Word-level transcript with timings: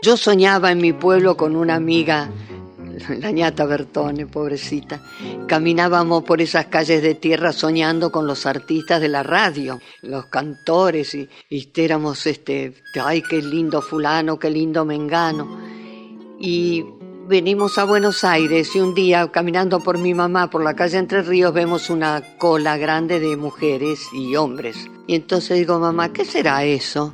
Yo 0.00 0.16
soñaba 0.16 0.70
en 0.70 0.78
mi 0.78 0.92
pueblo 0.92 1.36
con 1.36 1.56
una 1.56 1.74
amiga, 1.74 2.30
la 3.18 3.30
ñata 3.30 3.64
Bertone, 3.64 4.26
pobrecita. 4.26 5.00
Caminábamos 5.46 6.24
por 6.24 6.40
esas 6.40 6.66
calles 6.66 7.02
de 7.02 7.14
tierra 7.14 7.52
soñando 7.52 8.10
con 8.10 8.26
los 8.26 8.46
artistas 8.46 9.00
de 9.00 9.08
la 9.08 9.22
radio, 9.22 9.80
los 10.02 10.26
cantores, 10.26 11.14
y, 11.14 11.28
y 11.50 11.70
éramos 11.76 12.26
este, 12.26 12.74
ay, 13.02 13.22
qué 13.22 13.42
lindo 13.42 13.82
fulano, 13.82 14.38
qué 14.38 14.50
lindo 14.50 14.84
mengano. 14.84 15.58
Y 16.38 16.84
venimos 17.28 17.76
a 17.76 17.84
Buenos 17.84 18.24
Aires 18.24 18.74
y 18.74 18.80
un 18.80 18.94
día 18.94 19.30
caminando 19.30 19.80
por 19.80 19.98
mi 19.98 20.14
mamá 20.14 20.48
por 20.48 20.64
la 20.64 20.74
calle 20.74 20.96
Entre 20.96 21.20
Ríos 21.20 21.52
vemos 21.52 21.90
una 21.90 22.22
cola 22.38 22.78
grande 22.78 23.20
de 23.20 23.36
mujeres 23.36 24.08
y 24.14 24.34
hombres. 24.34 24.88
Y 25.06 25.14
entonces 25.14 25.58
digo, 25.58 25.78
mamá, 25.78 26.10
¿qué 26.10 26.24
será 26.24 26.64
eso? 26.64 27.12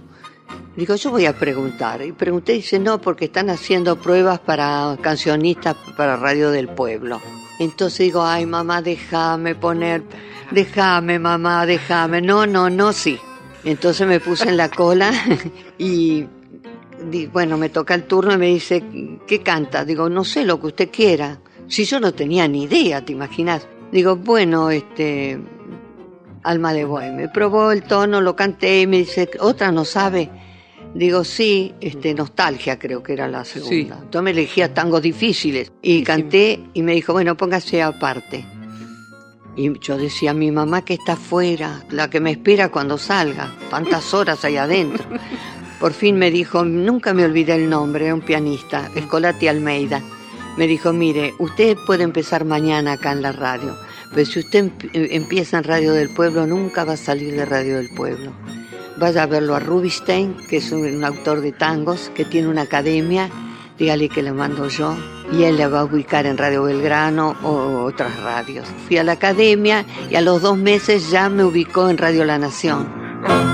Digo, 0.76 0.94
yo 0.94 1.10
voy 1.10 1.26
a 1.26 1.36
preguntar. 1.36 2.00
Y 2.02 2.12
pregunté 2.12 2.52
y 2.52 2.58
dice, 2.58 2.78
no, 2.78 3.00
porque 3.00 3.24
están 3.24 3.50
haciendo 3.50 3.96
pruebas 3.96 4.38
para 4.38 4.96
cancionistas 5.02 5.76
para 5.96 6.16
Radio 6.16 6.52
del 6.52 6.68
Pueblo. 6.68 7.20
Entonces 7.58 7.98
digo, 7.98 8.24
ay, 8.24 8.46
mamá, 8.46 8.82
déjame 8.82 9.56
poner, 9.56 10.04
déjame, 10.52 11.18
mamá, 11.18 11.66
déjame. 11.66 12.22
No, 12.22 12.46
no, 12.46 12.70
no, 12.70 12.92
sí. 12.92 13.18
Entonces 13.64 14.06
me 14.06 14.20
puse 14.20 14.48
en 14.48 14.58
la 14.58 14.68
cola 14.68 15.12
y 15.78 16.26
bueno, 17.32 17.56
me 17.58 17.68
toca 17.68 17.94
el 17.94 18.04
turno 18.04 18.34
y 18.34 18.38
me 18.38 18.46
dice, 18.48 18.82
¿qué 19.26 19.40
canta? 19.42 19.84
Digo, 19.84 20.08
no 20.08 20.24
sé 20.24 20.44
lo 20.44 20.60
que 20.60 20.66
usted 20.68 20.90
quiera. 20.90 21.40
Si 21.68 21.84
yo 21.84 22.00
no 22.00 22.12
tenía 22.12 22.46
ni 22.48 22.64
idea, 22.64 23.04
¿te 23.04 23.12
imaginas? 23.12 23.66
Digo, 23.90 24.16
bueno, 24.16 24.70
este, 24.70 25.38
Alma 26.42 26.72
de 26.72 26.84
Boy. 26.84 27.10
Me 27.10 27.28
probó 27.28 27.72
el 27.72 27.82
tono, 27.82 28.20
lo 28.20 28.36
canté 28.36 28.82
y 28.82 28.86
me 28.86 28.98
dice, 28.98 29.30
¿otra 29.40 29.72
no 29.72 29.84
sabe? 29.84 30.30
Digo, 30.94 31.24
sí, 31.24 31.74
este, 31.80 32.14
nostalgia 32.14 32.78
creo 32.78 33.02
que 33.02 33.14
era 33.14 33.26
la 33.26 33.44
segunda. 33.44 33.96
Entonces 33.96 34.22
me 34.22 34.30
elegía 34.30 34.72
tangos 34.72 35.02
difíciles 35.02 35.72
y 35.82 36.02
canté 36.04 36.60
y 36.72 36.82
me 36.82 36.92
dijo, 36.92 37.12
bueno, 37.12 37.36
póngase 37.36 37.82
aparte. 37.82 38.44
Y 39.56 39.78
yo 39.80 39.96
decía, 39.96 40.34
mi 40.34 40.50
mamá 40.50 40.84
que 40.84 40.94
está 40.94 41.14
afuera, 41.14 41.84
la 41.90 42.10
que 42.10 42.20
me 42.20 42.32
espera 42.32 42.70
cuando 42.70 42.98
salga, 42.98 43.52
tantas 43.70 44.12
horas 44.14 44.44
ahí 44.44 44.56
adentro. 44.56 45.04
Por 45.84 45.92
fin 45.92 46.16
me 46.16 46.30
dijo, 46.30 46.64
nunca 46.64 47.12
me 47.12 47.26
olvidé 47.26 47.56
el 47.56 47.68
nombre, 47.68 48.10
un 48.10 48.22
pianista, 48.22 48.90
Escolati 48.94 49.48
Almeida. 49.48 50.00
Me 50.56 50.66
dijo, 50.66 50.94
mire, 50.94 51.34
usted 51.38 51.76
puede 51.86 52.04
empezar 52.04 52.46
mañana 52.46 52.92
acá 52.92 53.12
en 53.12 53.20
la 53.20 53.32
radio, 53.32 53.76
pero 54.14 54.24
si 54.24 54.38
usted 54.38 54.72
empieza 54.94 55.58
en 55.58 55.64
Radio 55.64 55.92
del 55.92 56.08
Pueblo, 56.08 56.46
nunca 56.46 56.84
va 56.84 56.94
a 56.94 56.96
salir 56.96 57.34
de 57.34 57.44
Radio 57.44 57.76
del 57.76 57.90
Pueblo. 57.94 58.32
Vaya 58.96 59.24
a 59.24 59.26
verlo 59.26 59.54
a 59.54 59.60
Rubinstein, 59.60 60.34
que 60.48 60.56
es 60.56 60.72
un, 60.72 61.04
autor 61.04 61.42
de 61.42 61.52
tangos, 61.52 62.10
que 62.14 62.24
tiene 62.24 62.48
una 62.48 62.62
academia, 62.62 63.28
dígale 63.78 64.08
que 64.08 64.22
le 64.22 64.32
mando 64.32 64.68
yo, 64.68 64.96
y 65.34 65.42
él 65.42 65.58
le 65.58 65.66
va 65.66 65.80
a 65.80 65.84
ubicar 65.84 66.24
en 66.24 66.38
Radio 66.38 66.62
Belgrano 66.62 67.36
o 67.42 67.84
otras 67.84 68.18
radios. 68.20 68.66
Fui 68.88 68.96
a 68.96 69.04
la 69.04 69.12
academia 69.12 69.84
y 70.10 70.14
a 70.14 70.22
los 70.22 70.40
dos 70.40 70.56
meses 70.56 71.10
ya 71.10 71.28
me 71.28 71.44
ubicó 71.44 71.90
en 71.90 71.98
Radio 71.98 72.24
La 72.24 72.38
Nación. 72.38 73.53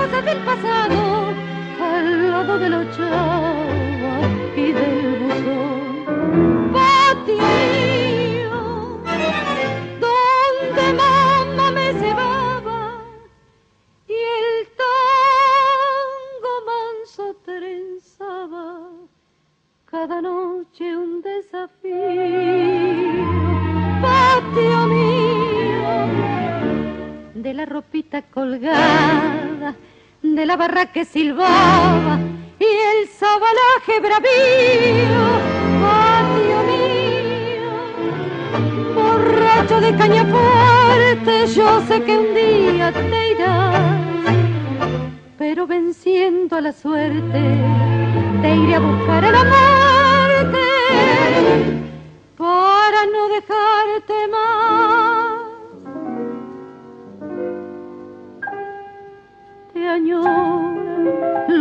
de 2.61 2.69
la 2.69 2.81
chava 2.95 4.15
y 4.55 4.71
del 4.71 5.17
buzón. 5.19 6.71
Patio, 6.71 8.57
donde 10.05 10.85
mamá 11.01 11.67
me 11.71 11.87
cebaba 12.01 12.81
y 14.07 14.19
el 14.39 14.67
tango 14.83 16.53
manso 16.69 17.25
trenzaba 17.43 18.67
cada 19.85 20.21
noche 20.21 20.95
un 20.95 21.21
desafío. 21.23 21.95
Patio 24.03 24.79
mío, 24.95 25.93
de 27.33 27.53
la 27.55 27.65
ropita 27.65 28.21
colgada 28.21 29.75
de 30.21 30.45
la 30.45 30.55
barra 30.55 30.91
que 30.91 31.05
silbaba 31.05 32.19
sabalaje 33.21 33.95
bravío, 34.05 35.25
patio 35.83 36.59
mío, 36.69 37.73
borracho 38.95 39.79
de 39.79 39.95
caña 39.95 40.23
fuerte, 40.33 41.33
yo 41.55 41.67
sé 41.87 42.01
que 42.05 42.17
un 42.17 42.33
día 42.33 42.91
te 42.91 43.31
irás, 43.33 44.01
pero 45.37 45.67
venciendo 45.67 46.55
a 46.55 46.61
la 46.61 46.73
suerte, 46.73 47.41
te 48.41 48.55
iré 48.55 48.75
a 48.75 48.79
buscar 48.79 49.23
a 49.25 49.31
la 49.31 49.70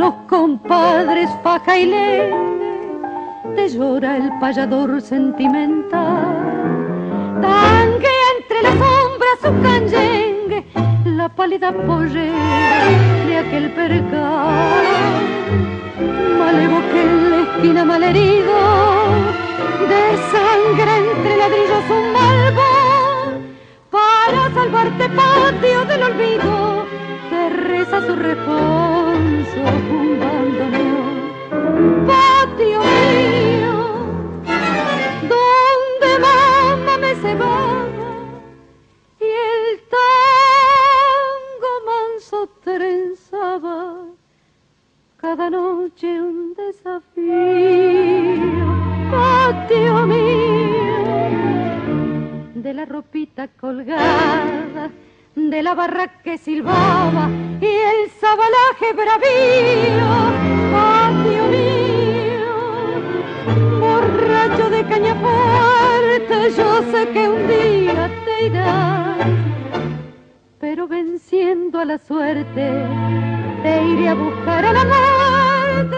los 0.01 0.15
compadres 0.31 1.29
faja 1.43 1.79
y 1.79 1.91
te 3.55 3.69
llora 3.69 4.17
el 4.17 4.31
payador 4.41 4.99
sentimental. 5.03 6.39
Tangue 7.43 8.15
entre 8.35 8.63
las 8.63 8.77
sombras 8.83 9.39
su 9.43 9.51
canyengue, 9.63 10.65
la 11.05 11.29
pálida 11.29 11.71
pollera 11.73 12.87
de 13.27 13.37
aquel 13.43 13.71
percal. 13.73 14.85
Malevo 16.39 16.81
que 16.91 17.03
en 17.03 17.31
la 17.31 17.39
esquina 17.43 17.85
malherido, 17.85 18.57
de 19.91 20.03
sangre 20.33 20.93
entre 21.13 21.37
ladrillos 21.37 21.87
un 21.99 22.07
malvón, 22.17 23.29
para 23.91 24.41
salvarte 24.55 25.09
patio 25.11 25.85
del 25.85 26.03
olvido 26.05 26.71
reza 27.51 28.07
su 28.07 28.17
responso 28.17 29.00
bandoneón. 30.21 31.17
Patio 32.07 32.81
mío, 32.81 33.77
donde 35.35 36.11
mamá 36.21 36.95
me 36.99 37.15
cebaba 37.15 38.09
y 39.21 39.25
el 39.25 39.81
tango 39.97 41.73
manso 41.87 42.39
trenzaba 42.63 43.79
cada 45.17 45.51
noche 45.51 46.21
un 46.23 46.55
desafío. 46.55 47.31
Patio 49.11 50.07
mío, 50.07 51.01
de 52.55 52.75
la 52.75 52.85
ropita 52.85 53.49
colgada 53.49 54.91
de 55.35 55.63
la 55.63 55.75
barra 55.75 56.09
que 56.23 56.39
silbaba 56.39 57.29
y 57.61 57.67
el 57.67 58.11
sabalaje 58.21 58.93
bravío, 58.95 60.09
patio 60.73 61.45
mío, 61.55 62.53
borracho 63.81 64.71
de 64.71 64.85
caña 64.87 65.15
fuerte, 65.15 66.51
yo 66.57 66.83
sé 66.91 67.09
que 67.13 67.29
un 67.29 67.47
día 67.47 68.11
te 68.25 68.47
irás, 68.47 69.27
pero 70.59 70.89
venciendo 70.89 71.79
a 71.79 71.85
la 71.85 71.99
suerte, 71.99 72.87
te 73.63 73.85
iré 73.85 74.09
a 74.09 74.15
buscar 74.15 74.65
a 74.65 74.73
la 74.73 74.85
muerte. 74.85 75.97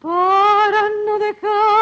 Para 0.00 0.88
no 1.06 1.18
dejar 1.18 1.81